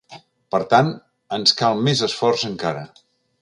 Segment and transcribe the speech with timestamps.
[0.53, 0.89] Per tant,
[1.37, 2.85] ens cal més esforç encara.